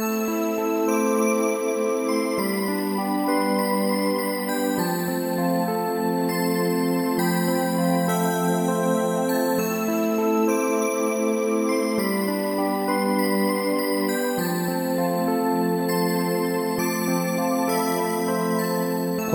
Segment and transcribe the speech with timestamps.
[0.00, 0.06] こ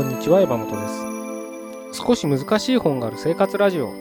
[0.02, 0.88] んにちは山本で
[1.94, 2.04] す。
[2.04, 3.94] 少し難しい本がある生活ラジオ。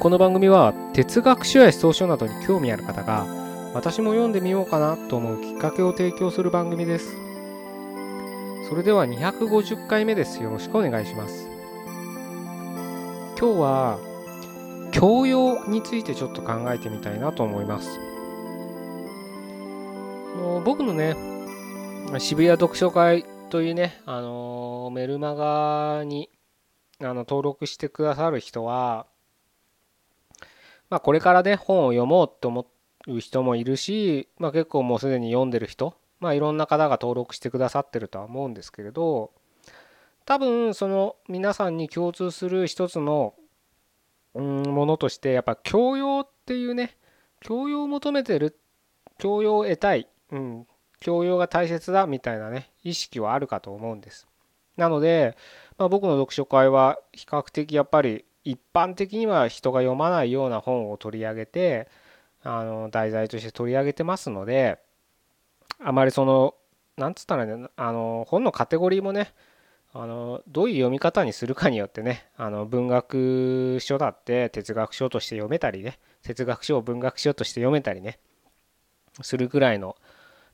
[0.00, 3.37] この番組は哲学書や思想書などに興味ある方が
[3.74, 7.16] 私も読んでみようかなと思うきっかけを提供する番組です。
[8.68, 10.42] それでは250回目です。
[10.42, 11.48] よろしくお願いします。
[13.38, 13.98] 今日は
[14.90, 18.00] 教養についてちょっと考えてみたいなと思います。
[20.64, 21.14] 僕のね
[22.18, 26.30] 渋谷読書会というね、あのメルマガに
[27.00, 29.06] あの登録してくださる人は、
[30.90, 32.77] まあ、これからね、本を読もうと思って
[33.08, 39.32] う人もいるし、まあ、結構もうすでに読んでる人、まあ、いろんな方が登録してくださってるとは思うんですけれど、
[40.24, 43.34] 多分その皆さんに共通する一つの
[44.34, 46.96] ものとしてやっぱ教養っていうね
[47.40, 48.58] 教養を求めてる
[49.18, 50.66] 教養を得たい、うん、
[51.00, 54.28] 教養が大切だみたいなね意識はあるかと思うんです。
[54.76, 55.36] なので、
[55.76, 61.88] まあ、僕の読書会は比較的やっぱり一般的には人が読まないような本を取り上げて
[62.50, 64.78] あの題材として取り上げてますので
[65.84, 66.54] あまりその
[66.96, 69.34] なんつったらねあの本のカテゴリーもね
[69.92, 78.18] あのどういう読み方にするかによってねあの文学書だって哲学書として読めたりね哲学書を文学書として読めたりね
[79.20, 79.96] するぐらいの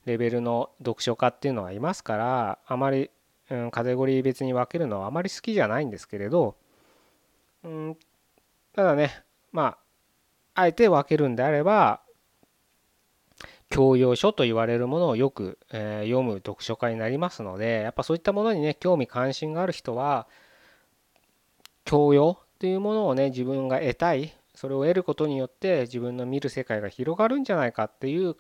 [0.05, 3.11] レベルの読書家っていうのはいますからあまり、
[3.51, 6.57] うん、カテゴリー別に分けるのはあまり好きじゃないんですけれど、
[7.63, 7.97] うん、
[8.75, 9.84] ただねまあ
[10.55, 12.01] あえて分けるんであれば
[13.71, 20.29] 教養書と言われるものをよく、え、読む読書家になりますのでやっぱそういったものにね興味関心がある人は
[21.85, 28.37] 教養っていうものをね自分が得たいそれを得ることによって自分の見る世界が広がるんじゃないかっていう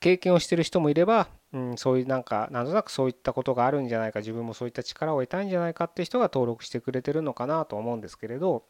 [0.00, 8.64] 経験をしてる人もいれば、うん、そういうなんかなんとなくそういったことがあるんじゃないか自分もそういった力を得たいんじゃないかって人が登録してくれてるのかなと思うんですけれど。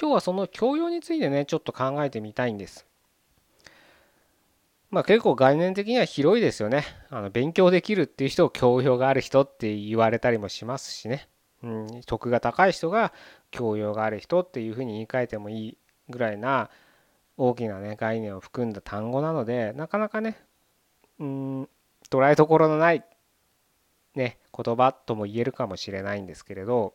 [0.00, 2.86] 今日はその教養についてねちょっと考えてみたいんです。
[4.90, 6.84] まあ結構概念的には広いですよね。
[7.10, 11.28] あの勉強できるっていう人を教養がある人って言われたりもしますしね。
[11.62, 13.12] うん、徳が高い人が
[13.50, 16.70] 教養がある人っていうふうに言い換えてもいいぐらいな
[17.36, 20.36] 大きなね概念を含んだ単語なのでなかなかね
[21.18, 21.68] うん
[22.10, 23.04] 捉えどころのない
[24.14, 26.94] ね言葉とも言えるかもしれないんですけれど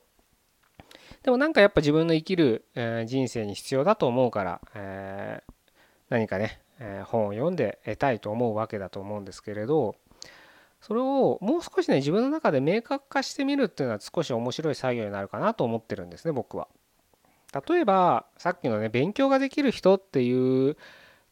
[1.24, 5.52] でもなんかやっぱ自分の生きる、え人生に必要だと思うから、えー、
[6.10, 9.96] 何かね、え本を読んで得たいと思うわけだと思うんですけれど
[10.82, 16.68] それをもう少しね自分の中で明確化してみるっていうのは少し面白い作業になるかなと思ってるんですね僕は。
[17.68, 20.78] 例えばさっきのね勉強ができる人っていう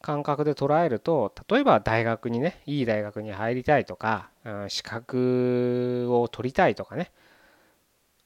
[0.02, 7.10] 感覚で捉えると例えば大学にねいい大学に入りたいとか、うん、資格を取りたいとかね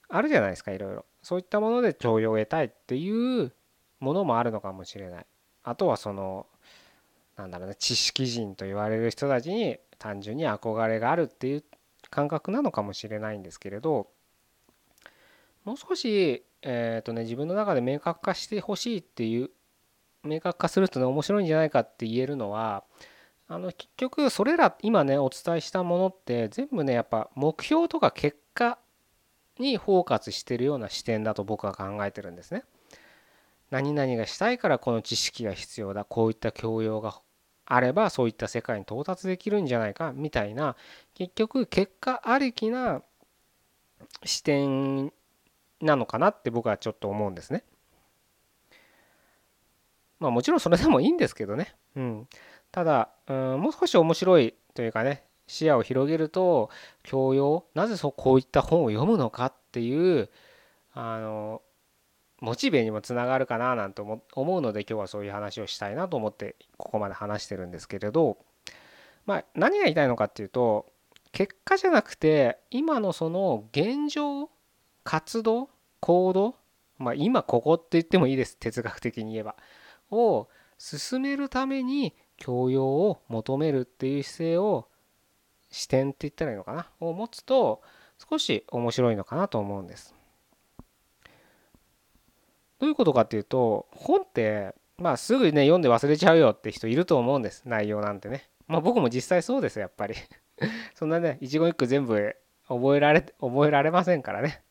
[0.09, 3.51] あるじゃないですかいろいろそういったもので教養を得たいっていう
[3.99, 5.25] ものもあるのかもしれない。
[5.63, 6.45] あとはその
[7.35, 11.63] なんだろうね知識人と言われる人たちに単純に憧れがあるっていう
[12.09, 14.07] 感覚なのかもしれないんですけれど
[15.63, 19.51] もう少しえーとね、自分の中で明確化してほしいっていう
[20.23, 22.83] 明確化するとね面白いんじゃないかって言えるのは
[23.47, 28.79] あの結局それら今ねお伝えしたものって全部ねやっぱ目標とか結果
[29.59, 32.63] にフォーカスしてるような視点だと僕は考えてるんですね。
[33.71, 37.19] 何々がしたいからこの知識が必要だこういった教養が
[37.65, 40.75] あればそういった世界に到達できるんじゃないかみたいな
[41.15, 43.01] 結局結果ありきな
[44.23, 45.11] 視点
[45.81, 47.63] なのかなって僕はちょっと思うんですね。
[50.19, 51.75] まあもちろんそれでもいいんですけどね。
[51.95, 52.27] うん。
[52.71, 56.69] ただ、うん、もう少し面白いというかね、視野を広げると、
[57.03, 60.29] 教養、なぜそうこういった本を読むのかっていう、
[60.93, 61.61] あの、
[62.41, 68.37] モチベにもつながるかななんて思うので今日はそういう話をしたいなと思ってここまで話してるんですけれど、
[69.25, 70.85] まあ何が言いたいのかっていうと、
[71.31, 74.49] 結果じゃなくて今のその現状
[75.03, 75.69] 活動
[75.99, 76.55] 行動
[76.97, 79.55] まあ今ここって言ってもいいです哲学的に言えば
[80.11, 84.87] を進めるために教養を求めるっていう姿勢を
[85.75, 86.87] 視点って言ったらいいのかな？
[87.01, 87.81] を持つと
[88.17, 90.15] 少し面白いのかなと思うんです。
[92.79, 97.63] どういうことかっていうと本ってまあすぐね読んで忘れちゃうよって人いると思うんです。
[97.65, 98.49] 内容なんてね。
[98.67, 100.15] まあ僕も実際そうですやっぱり。
[100.95, 102.33] そんなね一言一句全部
[102.69, 104.63] 覚えられ覚えられませんからね。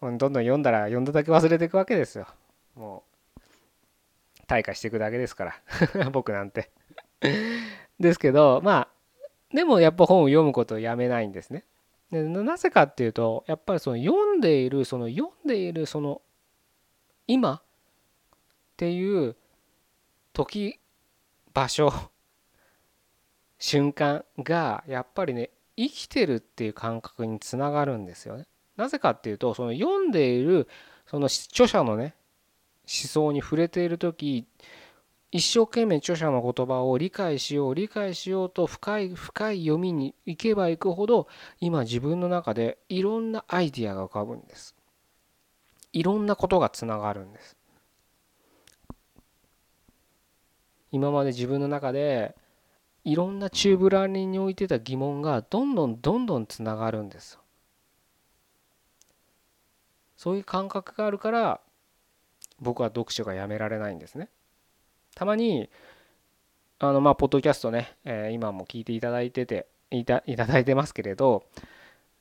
[0.00, 2.28] どんどん読んだら読んだだけ忘れていくわけですよ。
[2.76, 3.02] も
[3.36, 5.56] う退化していくだけですか
[5.96, 6.10] ら。
[6.10, 6.70] 僕なんて。
[7.98, 8.95] ですけどまあ
[9.52, 11.64] でもやっぱ本を読むことをやめないんですね
[12.10, 16.22] でなぜかっていうとやっぱりその読んでいるその読んでいるその
[17.26, 17.62] 今っ
[18.76, 19.36] ていう
[20.32, 20.78] 時
[21.52, 21.92] 場所
[23.58, 28.46] 瞬間がやっぱりね生きてるっていう感覚につながるんですよね。
[28.76, 30.68] なぜかっていうとその読んでいる
[31.06, 32.14] その著者のね
[32.86, 34.46] 思想に触れている時
[35.32, 41.26] 一生懸命著者の言葉を理解しよう理解しようと深い深い読みに行けば行くほど
[41.60, 44.74] 今自分の中でいろんなアイディアが浮かぶんです。
[45.92, 47.56] いろんなことがつながるんです。
[50.92, 52.34] 今まで自分の中で
[53.06, 57.38] いろんな宙ぶらりんに置いてた疑問がどんどんどんどんつながるんです
[60.16, 61.60] そういう感覚があるから
[62.60, 64.28] 僕は読書がやめられないんですね
[65.16, 65.68] たまに
[66.78, 71.44] あのまあポッドキャストね、えー、今も聞いていただいてていたいただいてますけれど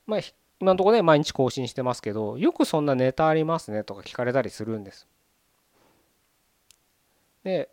[0.07, 0.19] まあ
[0.61, 5.07] 今のところね毎日更新してますけどよくそんなネタありますねとか聞かれたりするんです。
[7.43, 7.69] で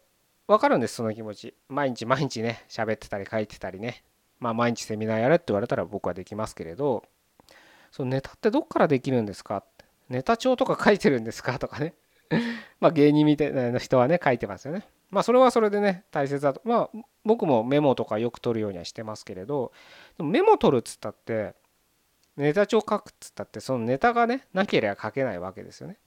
[0.49, 1.55] 分かるんですその気持ち。
[1.69, 4.03] 毎日毎日ね喋ってたり書いてたりね。
[4.41, 7.05] まあ毎日セミナーやれって言われたら僕はできますけれど
[7.93, 9.63] そのネタってどっからできるんですか
[10.09, 11.95] ネタ帳とか書いてるんですかとかね。
[12.81, 14.85] まあ芸人みたいな人はね書いてますよね。
[15.13, 16.61] まあそれはそれでね大切だと。
[16.65, 19.71] まあ僕もメモとかよく取るようにはしてますけれど
[20.17, 21.55] でもメモ取るっつったって
[22.37, 25.99] ネタ帳書くっつったってそのネタがねなければ書けないわけですよね。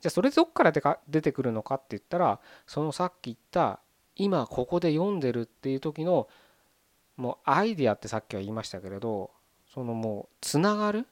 [0.00, 0.72] じゃあそれどっから
[1.08, 3.80] 出てくるのかって言ったらそのさっき言った
[4.16, 6.28] 今ここで読んでるっていう時の
[7.16, 9.30] もうアイディアってさっきは言いましたけれど
[9.74, 11.06] そのもうつながる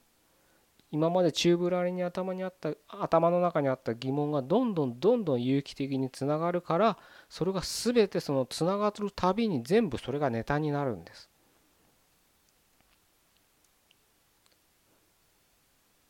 [0.91, 6.97] 今まで宙ぶらりに頭にあった頭の中にあった疑問がどんどんどんどん有機的につながるから
[7.29, 11.29] それが全てそのつながるたびに全部それがネタになるんです。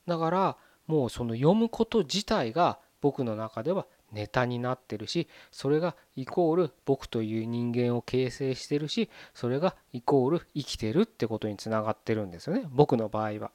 [0.05, 13.51] だからもうその読むこと自体が僕の中ではネタになってるしそれがイコール僕という人間を形成してるしそれがイコール生きてるってことにつながってるんですよね僕の場合は。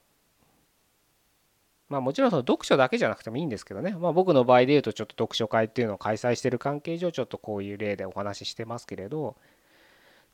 [1.92, 9.36] まあもちろんその読書だけじゃなくてもいいんですけどね、まあ、僕の場合で言うとちょっと読書会っていうのを開催してる関係上ちょっとこういう例でお話ししてますけれど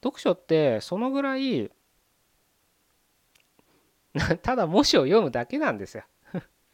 [0.00, 1.70] 読書ってそのぐらい
[4.43, 6.05] ただ文字を読むだけなんですよ。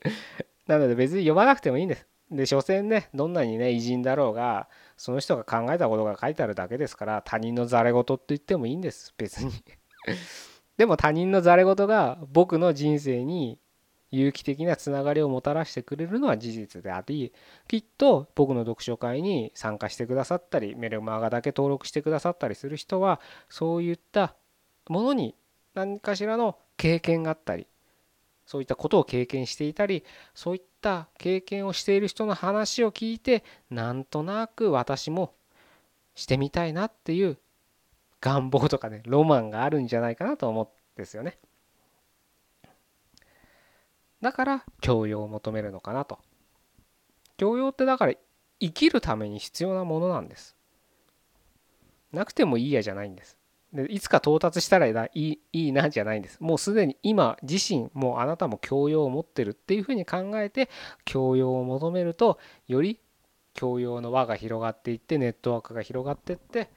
[0.66, 2.06] なので別に読まなくてもいいんです。
[2.30, 9.52] で、所詮ね、どんなにね、偉人だろうが、その人が考えたことが書いてあるだけですから、他人のざれ言って言ってもいいんです、別に。
[10.76, 13.58] でも他人のざれ言が僕の人生に
[14.16, 17.32] 有機的なつながりをもたらしてくれるのは事実であり
[17.68, 24.34] きっと僕の読書会に参加してくださったりメルマガだけ登録してくださったりする人はそういった
[24.88, 25.34] ものに
[25.74, 27.66] 何かしらの経験があったり
[28.46, 35.34] そういったことを経験していたりそういった経験をしている人の話を聞いてなんとなく私も
[36.14, 37.38] してみたいなっていう
[38.20, 41.38] 願望とかねロマンがあるんじゃないかなと思うんですよね。
[44.24, 46.18] だから教養を求めるのかなと。
[47.36, 48.14] 教養ってだから
[48.58, 50.56] 生きるために必要なものなんです。
[52.10, 53.36] なくてもいいやじゃないんです。
[53.74, 56.40] でいつか到達したらいいいいなじゃないんです。
[56.40, 60.70] もうすでに今自身もうあなたも教養を持ってるっていうふうに考えて
[61.04, 62.98] 教養を求めるとより
[63.52, 66.70] 教養の輪が広がっていってネットワークが広がっていって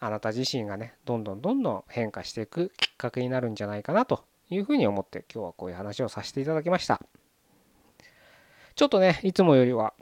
[0.00, 7.00] あなた自身がねどんどんどんどん変化していくきっかけになるんじゃないかなというふうに思って今日はこういう話をさせていただきました。
[8.74, 9.94] ちょっとねいつもよりは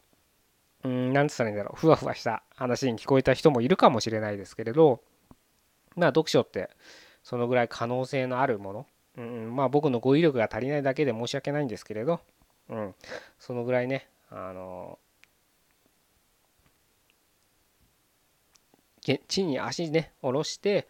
[0.84, 5.00] うん何つったらいいんだろうふわふわした話に聞こえた人もいるかもしれないですけれど
[5.96, 6.70] まあ読書って
[7.22, 8.86] そのぐらい可能性のあるもの、
[9.16, 12.20] うん、まあ僕の語彙力が足りないだけで申し訳ないんですけれど、
[12.68, 12.94] うん、
[13.38, 14.98] そのぐらいねあの
[19.26, 20.86] 地に足ね下ろして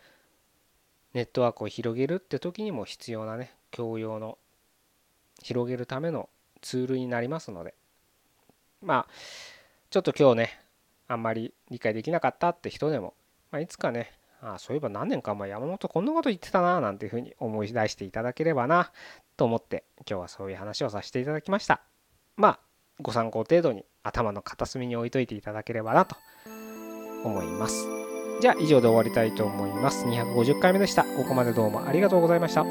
[1.14, 4.38] ネットワークを広げるって時にも必要なね教養の
[5.42, 6.28] 広げるための
[6.60, 7.74] ツールになりますので。
[8.82, 9.12] まあ
[9.90, 10.60] ちょっと今日ね
[11.08, 13.14] あんまり理解できなかったって人でも、
[13.50, 18.92] まあ、いつかねああそういえば何年か前山本こんなこと言ってたななんていうふうに思い出していただければな
[19.36, 21.80] と思って今日はそういう話をさせていただきました。
[22.36, 22.60] まあ
[23.00, 26.16] ご参考程度に頭の片隅に置いといていただければなと
[27.24, 27.97] 思います。
[28.40, 30.04] じゃあ以上で終わりたいと思います。
[30.06, 31.04] 250回目でした。
[31.04, 32.64] ここまでどうもありがとうございました。